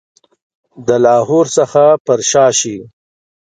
[0.87, 2.75] د لاهور څخه پر شا شي.